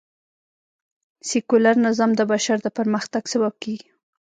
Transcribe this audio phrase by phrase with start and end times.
[1.29, 3.89] سکیولر نظام د بشر د پرمختګ سبب کېږي